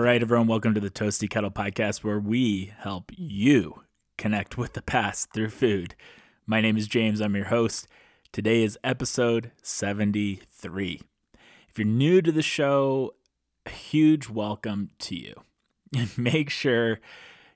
[0.00, 3.82] Right, everyone, welcome to the Toasty Kettle Podcast, where we help you
[4.16, 5.94] connect with the past through food.
[6.46, 7.86] My name is James, I'm your host.
[8.32, 11.02] Today is episode 73.
[11.68, 13.12] If you're new to the show,
[13.66, 15.34] a huge welcome to you.
[16.16, 16.98] Make sure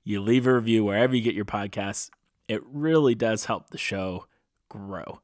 [0.05, 2.11] you leave a review wherever you get your podcasts.
[2.47, 4.27] It really does help the show
[4.69, 5.23] grow.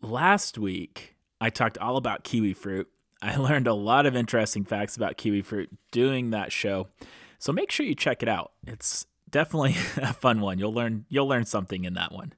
[0.00, 2.88] Last week, I talked all about kiwi fruit.
[3.22, 6.88] I learned a lot of interesting facts about kiwi fruit doing that show.
[7.38, 8.52] So make sure you check it out.
[8.66, 10.58] It's definitely a fun one.
[10.58, 12.32] You'll learn you'll learn something in that one.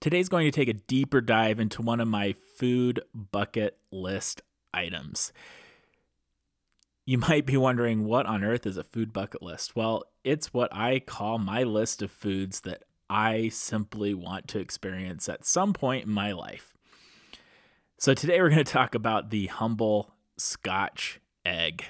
[0.00, 4.40] Today's going to take a deeper dive into one of my food bucket list
[4.72, 5.32] items.
[7.04, 9.76] You might be wondering what on earth is a food bucket list?
[9.76, 15.28] Well, it's what I call my list of foods that I simply want to experience
[15.28, 16.72] at some point in my life.
[18.02, 21.84] So, today we're going to talk about the humble Scotch egg.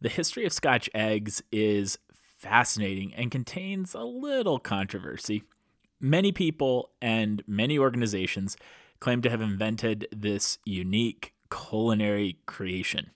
[0.00, 1.98] The history of Scotch eggs is
[2.38, 5.42] fascinating and contains a little controversy.
[6.00, 8.56] Many people and many organizations
[9.00, 13.10] claim to have invented this unique culinary creation.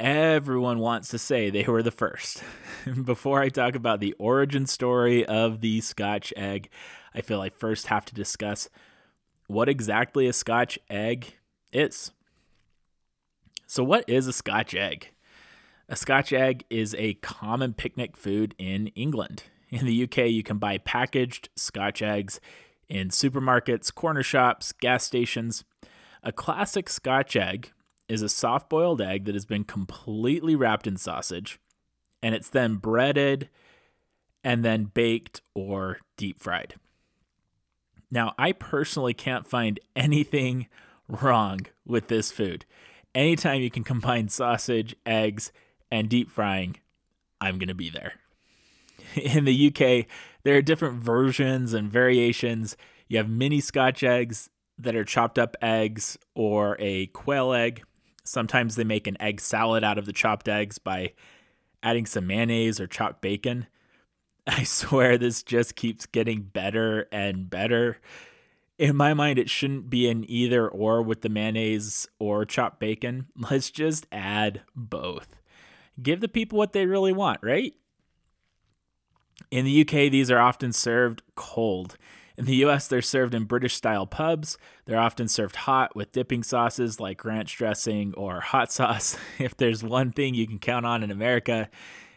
[0.00, 2.42] Everyone wants to say they were the first.
[3.04, 6.70] Before I talk about the origin story of the Scotch egg,
[7.14, 8.70] I feel I first have to discuss
[9.46, 11.34] what exactly a Scotch egg
[11.72, 12.12] is.
[13.66, 15.10] So, what is a Scotch egg?
[15.88, 19.44] A Scotch egg is a common picnic food in England.
[19.70, 22.40] In the UK, you can buy packaged Scotch eggs
[22.88, 25.64] in supermarkets, corner shops, gas stations.
[26.22, 27.72] A classic Scotch egg
[28.08, 31.58] is a soft boiled egg that has been completely wrapped in sausage,
[32.22, 33.48] and it's then breaded
[34.44, 36.76] and then baked or deep fried.
[38.10, 40.68] Now, I personally can't find anything
[41.08, 42.64] wrong with this food.
[43.14, 45.52] Anytime you can combine sausage, eggs,
[45.90, 46.76] and deep frying,
[47.40, 48.14] I'm going to be there
[49.14, 50.06] in the UK,
[50.42, 52.76] there are different versions and variations.
[53.08, 57.82] You have mini scotch eggs that are chopped up eggs or a quail egg.
[58.24, 61.12] Sometimes they make an egg salad out of the chopped eggs by
[61.82, 63.66] adding some mayonnaise or chopped bacon.
[64.46, 67.98] I swear this just keeps getting better and better.
[68.78, 73.26] In my mind, it shouldn't be an either or with the mayonnaise or chopped bacon.
[73.50, 75.36] Let's just add both.
[76.00, 77.74] Give the people what they really want, right?
[79.50, 81.96] In the UK, these are often served cold.
[82.36, 84.58] In the US, they're served in British style pubs.
[84.84, 89.16] They're often served hot with dipping sauces like ranch dressing or hot sauce.
[89.38, 91.70] If there's one thing you can count on in America,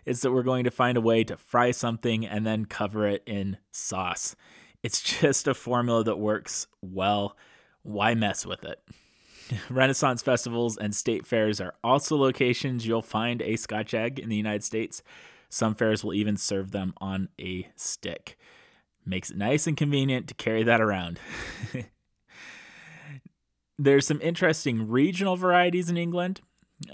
[0.10, 3.22] it's that we're going to find a way to fry something and then cover it
[3.28, 4.36] in sauce.
[4.82, 7.38] It's just a formula that works well.
[7.84, 8.82] Why mess with it?
[9.70, 14.36] Renaissance festivals and state fairs are also locations you'll find a Scotch egg in the
[14.36, 15.04] United States.
[15.48, 18.36] Some fairs will even serve them on a stick.
[19.06, 21.20] Makes it nice and convenient to carry that around.
[23.78, 26.42] There's some interesting regional varieties in England.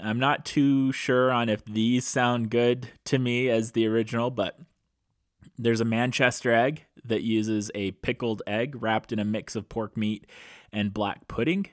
[0.02, 4.58] I'm not too sure on if these sound good to me as the original, but
[5.58, 9.96] there's a Manchester egg that uses a pickled egg wrapped in a mix of pork
[9.96, 10.26] meat
[10.72, 11.66] and black pudding.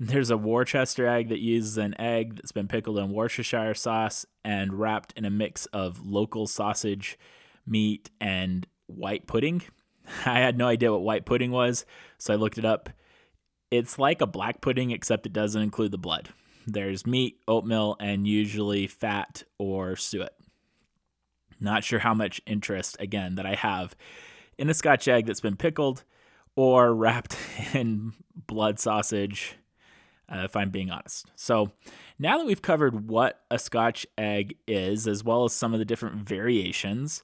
[0.00, 4.74] There's a Worcester egg that uses an egg that's been pickled in Worcestershire sauce and
[4.80, 7.18] wrapped in a mix of local sausage,
[7.66, 9.62] meat, and white pudding.
[10.26, 11.86] I had no idea what white pudding was,
[12.18, 12.90] so I looked it up.
[13.70, 16.30] It's like a black pudding, except it doesn't include the blood.
[16.66, 20.34] There's meat, oatmeal, and usually fat or suet.
[21.60, 23.94] Not sure how much interest, again, that I have
[24.58, 26.04] in a scotch egg that's been pickled
[26.56, 27.36] or wrapped
[27.74, 28.12] in
[28.46, 29.56] blood sausage
[30.28, 31.26] uh, if I'm being honest.
[31.36, 31.72] So
[32.18, 35.84] now that we've covered what a Scotch egg is, as well as some of the
[35.84, 37.22] different variations,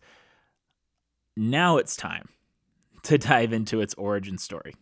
[1.36, 2.28] now it's time
[3.04, 4.74] to dive into its origin story.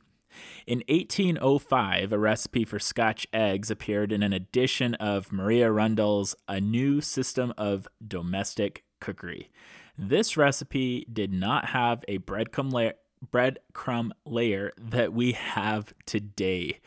[0.66, 6.60] In 1805, a recipe for Scotch eggs appeared in an edition of Maria Rundell's A
[6.60, 9.50] New System of Domestic Cookery.
[9.96, 12.94] This recipe did not have a breadcrumb layer,
[13.32, 16.78] breadcrumb layer that we have today.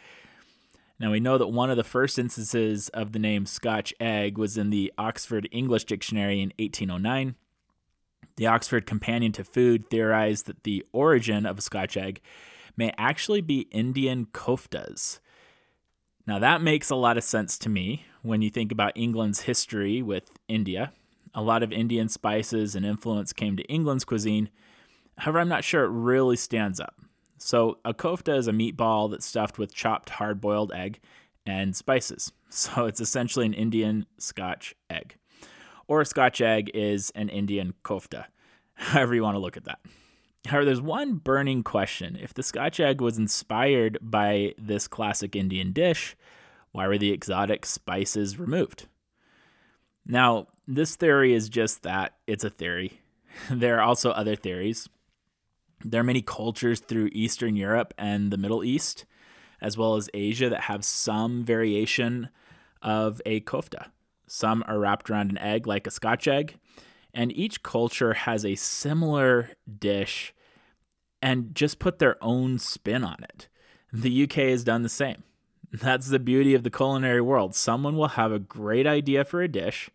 [0.99, 4.55] Now, we know that one of the first instances of the name Scotch egg was
[4.55, 7.35] in the Oxford English Dictionary in 1809.
[8.35, 12.21] The Oxford Companion to Food theorized that the origin of a Scotch egg
[12.75, 15.19] may actually be Indian koftas.
[16.27, 20.01] Now, that makes a lot of sense to me when you think about England's history
[20.01, 20.91] with India.
[21.33, 24.49] A lot of Indian spices and influence came to England's cuisine.
[25.17, 26.95] However, I'm not sure it really stands up.
[27.37, 30.99] So, a kofta is a meatball that's stuffed with chopped hard boiled egg
[31.45, 32.31] and spices.
[32.53, 35.15] So it's essentially an Indian Scotch egg.
[35.87, 38.25] Or a Scotch egg is an Indian kofta,
[38.73, 39.79] however you want to look at that.
[40.47, 42.17] However, there's one burning question.
[42.19, 46.15] If the Scotch egg was inspired by this classic Indian dish,
[46.71, 48.87] why were the exotic spices removed?
[50.05, 52.99] Now, this theory is just that it's a theory.
[53.49, 54.89] There are also other theories.
[55.85, 59.05] There are many cultures through Eastern Europe and the Middle East,
[59.61, 62.27] as well as Asia, that have some variation
[62.81, 63.87] of a kofta.
[64.27, 66.57] Some are wrapped around an egg like a scotch egg,
[67.13, 70.33] and each culture has a similar dish
[71.21, 73.47] and just put their own spin on it.
[73.93, 75.23] The UK has done the same.
[75.71, 77.55] That's the beauty of the culinary world.
[77.55, 79.89] Someone will have a great idea for a dish.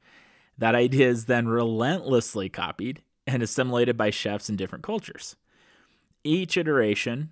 [0.58, 5.36] That idea is then relentlessly copied and assimilated by chefs in different cultures.
[6.24, 7.30] Each iteration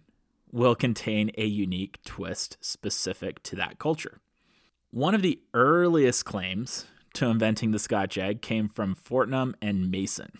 [0.50, 4.20] will contain a unique twist specific to that culture.
[4.90, 10.38] One of the earliest claims to inventing the Scotch egg came from Fortnum and Mason.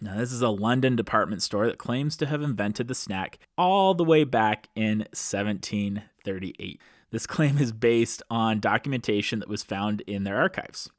[0.00, 3.92] Now, this is a London department store that claims to have invented the snack all
[3.94, 6.80] the way back in 1738.
[7.10, 10.90] This claim is based on documentation that was found in their archives.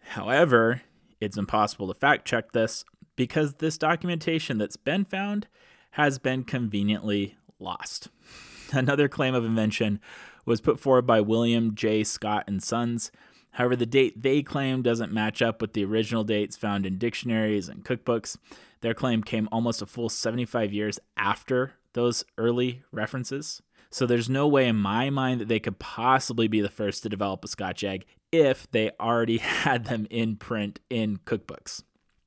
[0.00, 0.82] However,
[1.20, 2.84] it's impossible to fact check this
[3.14, 5.48] because this documentation that's been found
[5.92, 8.08] has been conveniently lost.
[8.72, 10.00] Another claim of invention
[10.46, 12.04] was put forward by William J.
[12.04, 13.10] Scott and Sons.
[13.52, 17.68] However, the date they claim doesn't match up with the original dates found in dictionaries
[17.68, 18.36] and cookbooks.
[18.80, 23.62] Their claim came almost a full 75 years after those early references.
[23.90, 27.08] So there's no way in my mind that they could possibly be the first to
[27.08, 31.82] develop a Scotch egg if they already had them in print in cookbooks.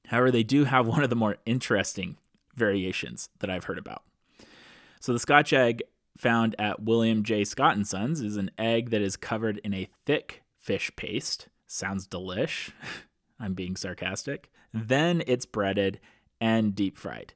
[0.07, 2.17] However, they do have one of the more interesting
[2.55, 4.03] variations that I've heard about.
[4.99, 5.83] So the Scotch egg
[6.17, 7.43] found at William J.
[7.43, 11.47] Scott and Sons is an egg that is covered in a thick fish paste.
[11.67, 12.71] Sounds delish.
[13.39, 14.51] I'm being sarcastic.
[14.73, 15.99] Then it's breaded
[16.39, 17.33] and deep fried.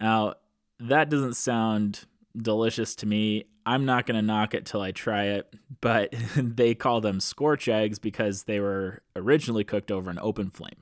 [0.00, 0.34] Now,
[0.80, 2.04] that doesn't sound
[2.36, 3.44] delicious to me.
[3.64, 7.68] I'm not going to knock it till I try it, but they call them scorch
[7.68, 10.76] eggs because they were originally cooked over an open flame.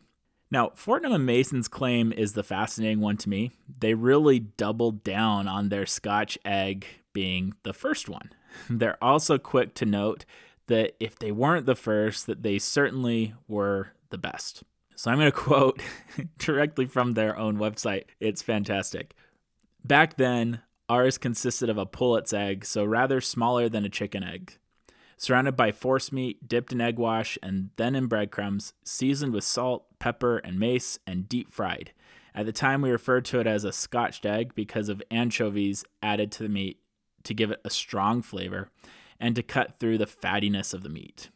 [0.51, 3.51] Now, Fortnum and Mason's claim is the fascinating one to me.
[3.81, 8.31] They really doubled down on their Scotch egg being the first one.
[8.71, 10.25] They're also quick to note
[10.67, 14.63] that if they weren't the first, that they certainly were the best.
[14.95, 15.81] So I'm going to quote
[16.39, 18.05] directly from their own website.
[18.21, 19.15] It's fantastic.
[19.85, 24.57] Back then, Ours consisted of a pullet's egg, so rather smaller than a chicken egg.
[25.17, 30.39] Surrounded by forcemeat, dipped in egg wash, and then in breadcrumbs, seasoned with salt, pepper,
[30.39, 31.91] and mace, and deep fried.
[32.37, 36.31] At the time, we referred to it as a scotched egg because of anchovies added
[36.33, 36.79] to the meat
[37.25, 38.71] to give it a strong flavor
[39.21, 41.31] and to cut through the fattiness of the meat.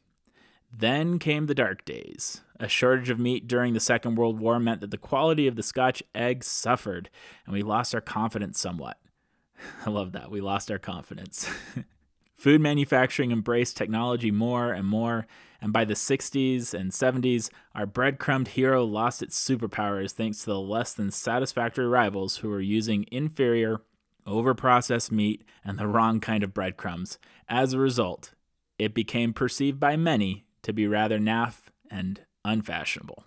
[0.72, 2.42] Then came the dark days.
[2.58, 5.62] A shortage of meat during the Second World War meant that the quality of the
[5.62, 7.10] Scotch egg suffered,
[7.44, 8.98] and we lost our confidence somewhat.
[9.86, 10.30] I love that.
[10.30, 11.48] We lost our confidence.
[12.34, 15.26] Food manufacturing embraced technology more and more,
[15.60, 20.60] and by the 60s and 70s, our breadcrumbed hero lost its superpowers thanks to the
[20.60, 23.82] less than satisfactory rivals who were using inferior,
[24.30, 27.18] overprocessed meat and the wrong kind of breadcrumbs.
[27.48, 28.34] As a result,
[28.78, 33.24] it became perceived by many to be rather naff and unfashionable.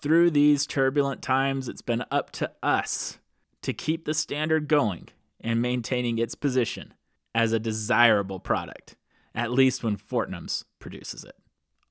[0.00, 3.18] Through these turbulent times, it's been up to us
[3.62, 5.08] to keep the standard going
[5.40, 6.94] and maintaining its position
[7.34, 8.96] as a desirable product,
[9.34, 11.36] at least when Fortnum's produces it.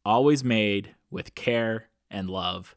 [0.03, 2.75] Always made with care and love.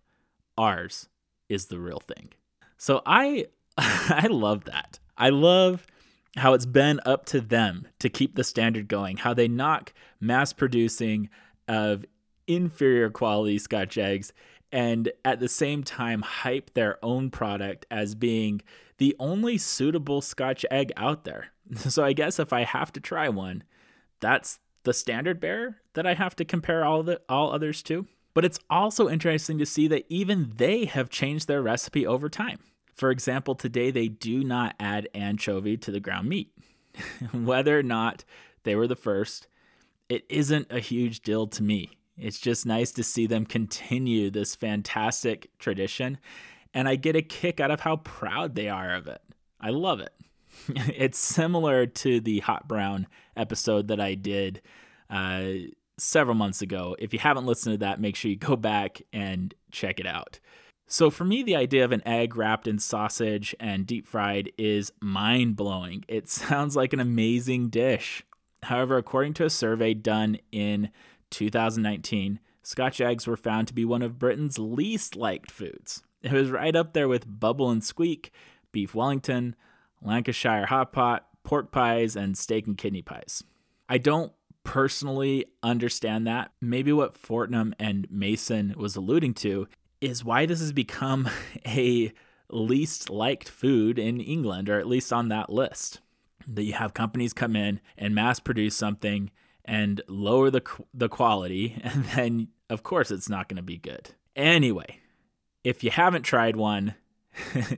[0.59, 1.09] Ours
[1.49, 2.33] is the real thing.
[2.77, 3.47] So I
[3.79, 4.99] I love that.
[5.23, 5.87] I love
[6.37, 10.53] how it's been up to them to keep the standard going, how they knock mass
[10.53, 11.29] producing
[11.69, 12.05] of
[12.49, 14.33] inferior quality scotch eggs
[14.73, 18.63] and at the same time hype their own product as being
[18.99, 21.53] the only suitable Scotch egg out there.
[21.77, 23.63] So I guess if I have to try one,
[24.19, 28.09] that's the standard bearer that I have to compare all the all others to.
[28.35, 32.59] But it's also interesting to see that even they have changed their recipe over time.
[32.93, 36.53] For example, today they do not add anchovy to the ground meat.
[37.33, 38.25] Whether or not
[38.65, 39.47] they were the first,
[40.09, 41.99] it isn't a huge deal to me.
[42.19, 46.19] It's just nice to see them continue this fantastic tradition
[46.75, 49.21] and I get a kick out of how proud they are of it.
[49.61, 50.13] I love it.
[50.69, 53.07] it's similar to the hot brown
[53.37, 54.63] episode that I did
[55.11, 55.45] uh,
[55.99, 56.97] several months ago.
[56.99, 60.41] If you haven't listened to that, make sure you go back and check it out.
[60.93, 64.93] So, for me, the idea of an egg wrapped in sausage and deep fried is
[65.01, 66.05] mind blowing.
[66.07, 68.23] It sounds like an amazing dish.
[68.65, 70.91] However, according to a survey done in
[71.31, 76.03] 2019, Scotch eggs were found to be one of Britain's least liked foods.
[76.21, 78.31] It was right up there with bubble and squeak,
[78.71, 79.57] beef Wellington,
[80.03, 83.43] Lancashire hot pot, pork pies, and steak and kidney pies.
[83.89, 86.53] I don't personally understand that.
[86.61, 89.69] Maybe what Fortnum and Mason was alluding to
[90.03, 91.31] is why this has become
[91.67, 92.13] a
[92.51, 96.01] least liked food in England, or at least on that list.
[96.47, 99.31] That you have companies come in and mass produce something
[99.65, 104.11] and lower the the quality, and then of course it's not going to be good.
[104.35, 104.99] Anyway,
[105.63, 106.95] if you haven't tried one,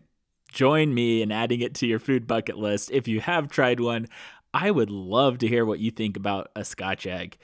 [0.53, 2.91] join me in adding it to your food bucket list.
[2.91, 4.09] If you have tried one,
[4.55, 7.37] I would love to hear what you think about a Scotch egg.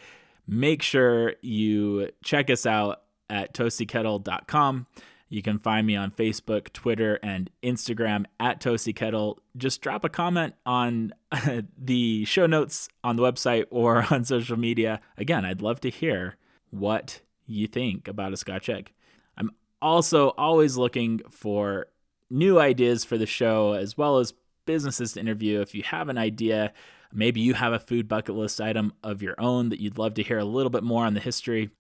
[0.47, 4.87] Make sure you check us out at toastykettle.com.
[5.31, 9.37] You can find me on Facebook, Twitter, and Instagram at ToastyKettle.
[9.57, 11.15] Just drop a comment on
[11.79, 15.01] the show notes on the website or on social media.
[15.17, 16.37] Again, I'd love to hear
[16.71, 18.93] what you think about a Scotch egg.
[19.39, 21.87] I'm also always looking for
[22.29, 24.35] new ideas for the show as well as
[24.67, 25.61] businesses to interview.
[25.61, 26.73] If you have an idea,
[27.13, 30.25] maybe you have a food bucket list item of your own that you'd love to
[30.25, 31.71] hear a little bit more on the history,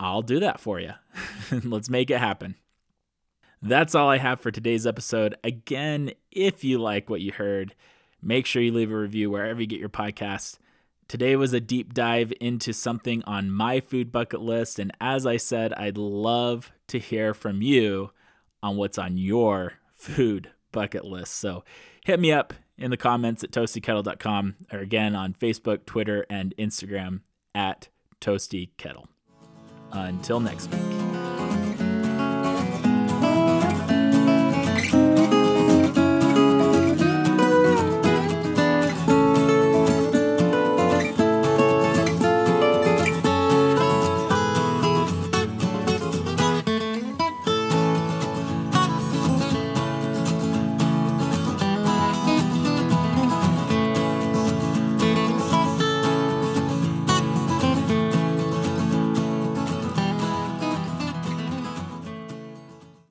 [0.00, 0.92] I'll do that for you.
[1.64, 2.54] Let's make it happen.
[3.60, 5.34] That's all I have for today's episode.
[5.42, 7.74] Again, if you like what you heard,
[8.22, 10.58] make sure you leave a review wherever you get your podcast.
[11.08, 14.78] Today was a deep dive into something on my food bucket list.
[14.78, 18.10] And as I said, I'd love to hear from you
[18.62, 21.34] on what's on your food bucket list.
[21.34, 21.64] So
[22.04, 27.22] hit me up in the comments at toastykettle.com or again on Facebook, Twitter, and Instagram
[27.54, 27.88] at
[28.20, 29.06] toastykettle.
[29.92, 31.07] Until next week.